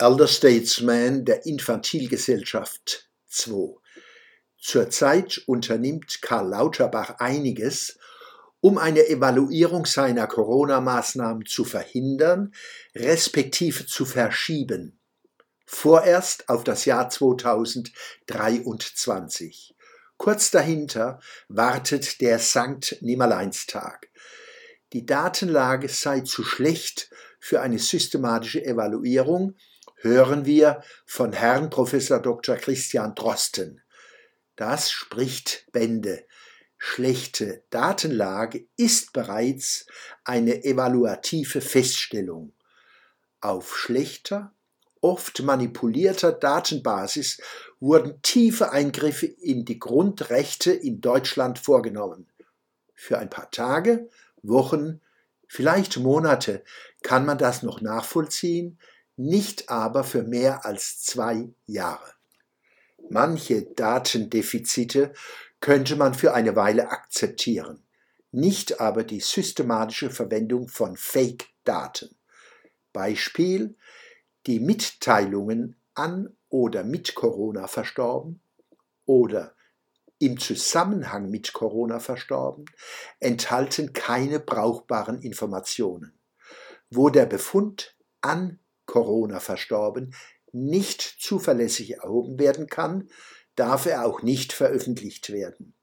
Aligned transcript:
Elder 0.00 0.28
Statesman 0.28 1.24
der 1.24 1.44
Infantilgesellschaft 1.44 3.10
II. 3.46 3.74
Zurzeit 4.56 5.42
unternimmt 5.46 6.22
Karl 6.22 6.50
Lauterbach 6.50 7.16
einiges, 7.18 7.98
um 8.60 8.78
eine 8.78 9.08
Evaluierung 9.08 9.86
seiner 9.86 10.28
Corona-Maßnahmen 10.28 11.46
zu 11.46 11.64
verhindern, 11.64 12.54
respektive 12.94 13.86
zu 13.86 14.04
verschieben. 14.04 15.00
Vorerst 15.66 16.48
auf 16.48 16.62
das 16.62 16.84
Jahr 16.84 17.10
2023. 17.10 19.74
Kurz 20.16 20.52
dahinter 20.52 21.18
wartet 21.48 22.20
der 22.20 22.38
Sankt 22.38 22.98
Nimmerleinstag. 23.00 24.10
Die 24.92 25.04
Datenlage 25.04 25.88
sei 25.88 26.20
zu 26.20 26.44
schlecht 26.44 27.10
für 27.40 27.60
eine 27.60 27.80
systematische 27.80 28.64
Evaluierung, 28.64 29.56
hören 29.98 30.44
wir 30.44 30.82
von 31.06 31.32
Herrn 31.32 31.70
Prof. 31.70 31.92
Dr. 32.22 32.56
Christian 32.56 33.14
Drosten. 33.14 33.82
Das 34.56 34.90
spricht 34.90 35.66
Bände. 35.72 36.24
Schlechte 36.76 37.64
Datenlage 37.70 38.66
ist 38.76 39.12
bereits 39.12 39.86
eine 40.24 40.64
evaluative 40.64 41.60
Feststellung. 41.60 42.52
Auf 43.40 43.76
schlechter, 43.76 44.52
oft 45.00 45.42
manipulierter 45.42 46.32
Datenbasis 46.32 47.40
wurden 47.80 48.22
tiefe 48.22 48.70
Eingriffe 48.70 49.26
in 49.26 49.64
die 49.64 49.78
Grundrechte 49.78 50.72
in 50.72 51.00
Deutschland 51.00 51.58
vorgenommen. 51.58 52.28
Für 52.94 53.18
ein 53.18 53.30
paar 53.30 53.50
Tage, 53.50 54.08
Wochen, 54.42 55.00
vielleicht 55.48 55.96
Monate 55.98 56.62
kann 57.02 57.26
man 57.26 57.38
das 57.38 57.62
noch 57.62 57.80
nachvollziehen, 57.80 58.78
nicht 59.18 59.68
aber 59.68 60.04
für 60.04 60.22
mehr 60.22 60.64
als 60.64 61.02
zwei 61.02 61.48
Jahre. 61.66 62.14
Manche 63.10 63.62
Datendefizite 63.62 65.12
könnte 65.60 65.96
man 65.96 66.14
für 66.14 66.34
eine 66.34 66.54
Weile 66.54 66.90
akzeptieren, 66.90 67.82
nicht 68.30 68.80
aber 68.80 69.02
die 69.02 69.20
systematische 69.20 70.10
Verwendung 70.10 70.68
von 70.68 70.96
Fake-Daten. 70.96 72.14
Beispiel 72.92 73.76
die 74.46 74.60
Mitteilungen 74.60 75.76
an 75.94 76.36
oder 76.48 76.84
mit 76.84 77.14
Corona 77.14 77.66
verstorben 77.66 78.40
oder 79.04 79.54
im 80.20 80.38
Zusammenhang 80.38 81.30
mit 81.30 81.52
Corona 81.52 82.00
verstorben, 82.00 82.64
enthalten 83.20 83.92
keine 83.92 84.40
brauchbaren 84.40 85.22
Informationen. 85.22 86.18
Wo 86.90 87.08
der 87.08 87.26
Befund 87.26 87.96
an 88.20 88.58
Corona 88.88 89.38
verstorben, 89.38 90.14
nicht 90.50 91.02
zuverlässig 91.02 91.98
erhoben 91.98 92.40
werden 92.40 92.66
kann, 92.66 93.08
darf 93.54 93.86
er 93.86 94.04
auch 94.04 94.22
nicht 94.22 94.52
veröffentlicht 94.52 95.30
werden. 95.30 95.74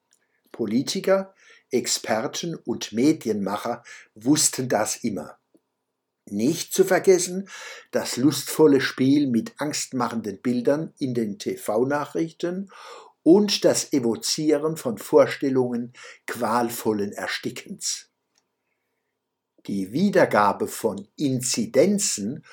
Politiker, 0.52 1.34
Experten 1.72 2.56
und 2.56 2.92
Medienmacher 2.92 3.84
wussten 4.16 4.68
das 4.68 4.98
immer. 4.98 5.38
Nicht 6.28 6.74
zu 6.74 6.84
vergessen 6.84 7.48
das 7.92 8.18
lustvolle 8.18 8.82
Spiel 8.82 9.28
mit 9.28 9.54
angstmachenden 9.62 10.42
Bildern 10.42 10.94
in 10.98 11.14
den 11.14 11.38
TV-Nachrichten 11.38 12.72
und 13.22 13.64
das 13.66 13.94
Evozieren 13.94 14.78
von 14.78 14.98
Vorstellungen 14.98 15.94
qualvollen 16.26 17.12
Erstickens. 17.12 18.10
Die 19.68 19.92
Wiedergabe 19.92 20.68
von 20.68 21.08
Inzidenzen 21.16 22.44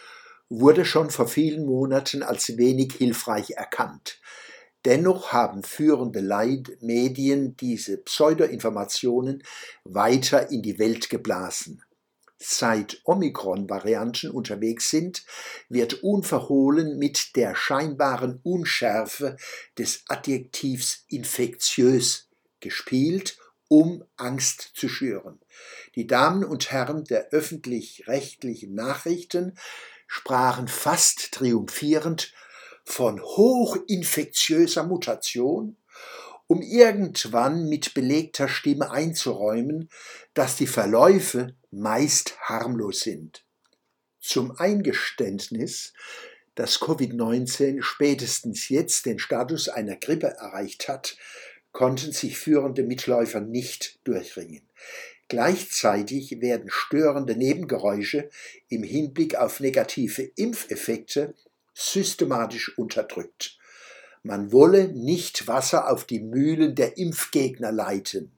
wurde 0.61 0.85
schon 0.85 1.11
vor 1.11 1.29
vielen 1.29 1.65
Monaten 1.65 2.23
als 2.23 2.59
wenig 2.59 2.93
hilfreich 2.95 3.53
erkannt. 3.53 4.21
Dennoch 4.85 5.33
haben 5.33 5.63
führende 5.63 6.21
Leitmedien 6.21 7.57
diese 7.57 7.97
Pseudoinformationen 7.99 9.45
weiter 9.85 10.51
in 10.51 10.63
die 10.63 10.79
Welt 10.79 11.09
geblasen. 11.09 11.83
Seit 12.37 13.01
Omikron-Varianten 13.05 14.31
unterwegs 14.31 14.91
sind, 14.91 15.25
wird 15.69 16.03
unverhohlen 16.03 16.99
mit 16.99 17.37
der 17.37 17.55
scheinbaren 17.55 18.41
Unschärfe 18.43 19.37
des 19.79 20.03
Adjektivs 20.09 21.05
infektiös 21.09 22.29
gespielt, 22.61 23.39
um 23.69 24.05
Angst 24.17 24.73
zu 24.75 24.89
schüren. 24.89 25.41
Die 25.95 26.07
Damen 26.07 26.45
und 26.45 26.73
Herren 26.73 27.05
der 27.05 27.29
öffentlich-rechtlichen 27.31 28.75
Nachrichten 28.75 29.57
sprachen 30.15 30.69
fast 30.69 31.33
triumphierend 31.33 32.35
von 32.85 33.23
hochinfektiöser 33.23 34.83
Mutation, 34.83 35.79
um 36.47 36.61
irgendwann 36.61 37.67
mit 37.71 37.95
belegter 37.95 38.47
Stimme 38.47 38.91
einzuräumen, 38.91 39.89
dass 40.35 40.57
die 40.57 40.67
Verläufe 40.67 41.57
meist 41.71 42.39
harmlos 42.43 43.01
sind. 43.01 43.47
Zum 44.21 44.55
Eingeständnis, 44.55 45.95
dass 46.57 46.79
Covid-19 46.79 47.81
spätestens 47.81 48.69
jetzt 48.69 49.07
den 49.07 49.19
Status 49.19 49.71
einer 49.71 49.97
Grippe 49.97 50.27
erreicht 50.27 50.89
hat, 50.89 51.17
konnten 51.73 52.13
sich 52.13 52.37
führende 52.37 52.83
Mitläufer 52.83 53.41
nicht 53.41 53.99
durchringen. 54.05 54.69
Gleichzeitig 55.33 56.43
werden 56.43 56.69
störende 56.69 57.35
Nebengeräusche 57.35 58.29
im 58.69 58.83
Hinblick 58.83 59.35
auf 59.35 59.61
negative 59.61 60.21
Impfeffekte 60.37 61.35
systematisch 61.73 62.77
unterdrückt. 62.77 63.57
Man 64.23 64.53
wolle 64.53 64.89
nicht 64.89 65.49
Wasser 65.49 65.91
auf 65.91 66.05
die 66.05 66.21
Mühlen 66.21 66.75
der 66.75 66.99
Impfgegner 66.99 67.73
leiten. 67.73 68.31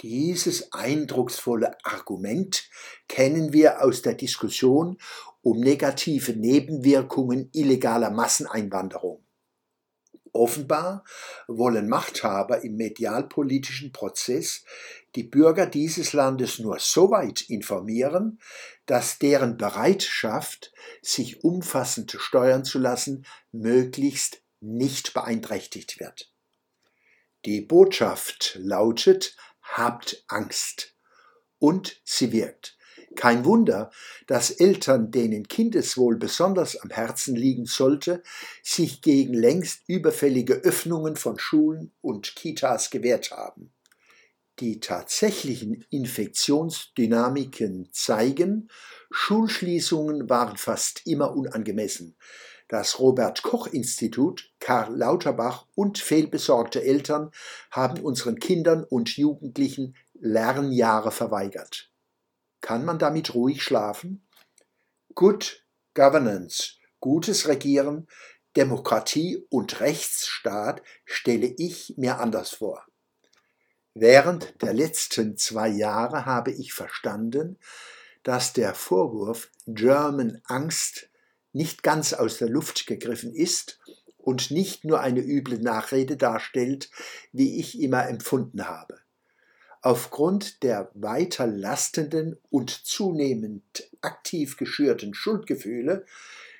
Dieses 0.00 0.72
eindrucksvolle 0.72 1.76
Argument 1.84 2.66
kennen 3.08 3.52
wir 3.52 3.82
aus 3.84 4.00
der 4.00 4.14
Diskussion 4.14 4.96
um 5.42 5.60
negative 5.60 6.32
Nebenwirkungen 6.32 7.50
illegaler 7.52 8.10
Masseneinwanderung. 8.10 9.25
Offenbar 10.36 11.04
wollen 11.48 11.88
Machthaber 11.88 12.62
im 12.62 12.76
medialpolitischen 12.76 13.92
Prozess 13.92 14.64
die 15.14 15.22
Bürger 15.22 15.66
dieses 15.66 16.12
Landes 16.12 16.58
nur 16.58 16.78
so 16.78 17.10
weit 17.10 17.42
informieren, 17.48 18.38
dass 18.84 19.18
deren 19.18 19.56
Bereitschaft, 19.56 20.72
sich 21.02 21.42
umfassend 21.42 22.14
steuern 22.18 22.64
zu 22.64 22.78
lassen, 22.78 23.26
möglichst 23.50 24.42
nicht 24.60 25.14
beeinträchtigt 25.14 26.00
wird. 26.00 26.30
Die 27.46 27.60
Botschaft 27.60 28.58
lautet, 28.60 29.36
habt 29.62 30.24
Angst. 30.28 30.94
Und 31.58 32.00
sie 32.04 32.32
wirkt. 32.32 32.75
Kein 33.16 33.44
Wunder, 33.44 33.90
dass 34.26 34.50
Eltern, 34.50 35.10
denen 35.10 35.48
Kindeswohl 35.48 36.16
besonders 36.16 36.80
am 36.80 36.90
Herzen 36.90 37.34
liegen 37.34 37.66
sollte, 37.66 38.22
sich 38.62 39.02
gegen 39.02 39.34
längst 39.34 39.82
überfällige 39.88 40.54
Öffnungen 40.54 41.16
von 41.16 41.38
Schulen 41.38 41.92
und 42.00 42.36
Kitas 42.36 42.90
gewehrt 42.90 43.32
haben. 43.32 43.72
Die 44.60 44.80
tatsächlichen 44.80 45.84
Infektionsdynamiken 45.90 47.90
zeigen, 47.92 48.70
Schulschließungen 49.10 50.30
waren 50.30 50.56
fast 50.56 51.06
immer 51.06 51.36
unangemessen. 51.36 52.16
Das 52.68 52.98
Robert 52.98 53.42
Koch 53.42 53.66
Institut, 53.66 54.50
Karl 54.58 54.96
Lauterbach 54.96 55.66
und 55.74 55.98
fehlbesorgte 55.98 56.82
Eltern 56.82 57.30
haben 57.70 58.00
unseren 58.00 58.40
Kindern 58.40 58.82
und 58.82 59.16
Jugendlichen 59.16 59.94
Lernjahre 60.14 61.12
verweigert. 61.12 61.90
Kann 62.66 62.84
man 62.84 62.98
damit 62.98 63.32
ruhig 63.32 63.62
schlafen? 63.62 64.26
Good 65.14 65.64
Governance, 65.94 66.72
gutes 66.98 67.46
Regieren, 67.46 68.08
Demokratie 68.56 69.46
und 69.50 69.78
Rechtsstaat 69.78 70.82
stelle 71.04 71.46
ich 71.46 71.94
mir 71.96 72.18
anders 72.18 72.50
vor. 72.50 72.84
Während 73.94 74.60
der 74.62 74.74
letzten 74.74 75.36
zwei 75.36 75.68
Jahre 75.68 76.26
habe 76.26 76.50
ich 76.50 76.72
verstanden, 76.72 77.60
dass 78.24 78.52
der 78.52 78.74
Vorwurf 78.74 79.52
German 79.68 80.42
Angst 80.46 81.08
nicht 81.52 81.84
ganz 81.84 82.14
aus 82.14 82.38
der 82.38 82.48
Luft 82.48 82.88
gegriffen 82.88 83.32
ist 83.32 83.78
und 84.16 84.50
nicht 84.50 84.84
nur 84.84 84.98
eine 84.98 85.20
üble 85.20 85.60
Nachrede 85.60 86.16
darstellt, 86.16 86.90
wie 87.30 87.60
ich 87.60 87.80
immer 87.80 88.08
empfunden 88.08 88.66
habe. 88.66 89.05
Aufgrund 89.86 90.64
der 90.64 90.90
weiter 90.94 91.46
lastenden 91.46 92.36
und 92.50 92.70
zunehmend 92.70 93.88
aktiv 94.00 94.56
geschürten 94.56 95.14
Schuldgefühle 95.14 96.04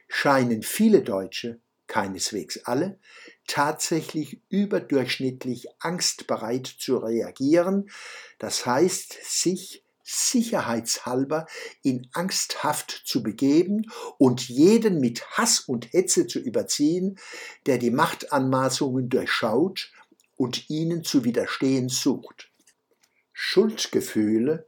scheinen 0.07 0.63
viele 0.63 1.03
Deutsche, 1.03 1.59
keineswegs 1.89 2.59
alle, 2.67 3.01
tatsächlich 3.49 4.43
überdurchschnittlich 4.49 5.67
angstbereit 5.81 6.69
zu 6.69 6.99
reagieren, 6.99 7.91
das 8.39 8.65
heißt 8.65 9.17
sich 9.25 9.83
sicherheitshalber 10.05 11.47
in 11.83 12.09
Angsthaft 12.13 12.93
zu 13.07 13.25
begeben 13.25 13.91
und 14.19 14.49
jeden 14.49 15.01
mit 15.01 15.27
Hass 15.33 15.59
und 15.59 15.93
Hetze 15.93 16.29
zu 16.29 16.39
überziehen, 16.39 17.19
der 17.67 17.79
die 17.79 17.91
Machtanmaßungen 17.91 19.09
durchschaut 19.09 19.91
und 20.37 20.71
ihnen 20.71 21.03
zu 21.03 21.25
widerstehen 21.25 21.89
sucht. 21.89 22.53
Schuldgefühle, 23.39 24.67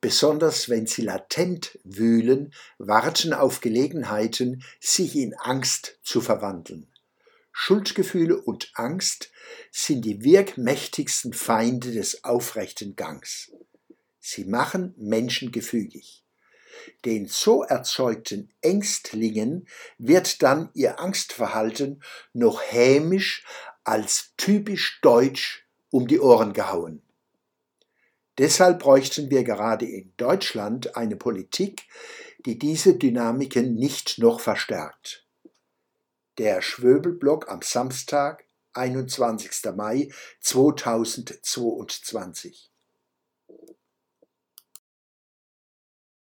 besonders 0.00 0.68
wenn 0.68 0.88
sie 0.88 1.02
latent 1.02 1.78
wühlen, 1.84 2.52
warten 2.76 3.32
auf 3.32 3.60
Gelegenheiten, 3.60 4.64
sich 4.80 5.14
in 5.14 5.34
Angst 5.34 6.00
zu 6.02 6.20
verwandeln. 6.20 6.88
Schuldgefühle 7.52 8.36
und 8.36 8.72
Angst 8.74 9.30
sind 9.70 10.04
die 10.04 10.24
wirkmächtigsten 10.24 11.32
Feinde 11.32 11.92
des 11.92 12.24
aufrechten 12.24 12.96
Gangs. 12.96 13.52
Sie 14.18 14.44
machen 14.44 14.94
Menschen 14.96 15.52
gefügig. 15.52 16.24
Den 17.04 17.28
so 17.28 17.62
erzeugten 17.62 18.52
Ängstlingen 18.62 19.68
wird 19.96 20.42
dann 20.42 20.70
ihr 20.74 20.98
Angstverhalten 20.98 22.02
noch 22.32 22.60
hämisch 22.62 23.44
als 23.84 24.32
typisch 24.36 24.98
deutsch 25.02 25.68
um 25.90 26.08
die 26.08 26.18
Ohren 26.18 26.52
gehauen. 26.52 27.00
Deshalb 28.38 28.78
bräuchten 28.78 29.30
wir 29.30 29.44
gerade 29.44 29.84
in 29.84 30.14
Deutschland 30.16 30.96
eine 30.96 31.16
Politik, 31.16 31.82
die 32.46 32.58
diese 32.58 32.94
Dynamiken 32.94 33.74
nicht 33.74 34.18
noch 34.18 34.40
verstärkt. 34.40 35.26
Der 36.38 36.62
Schwöbelblock 36.62 37.50
am 37.50 37.60
Samstag, 37.62 38.44
21. 38.74 39.74
Mai 39.74 40.08
2022. 40.40 42.67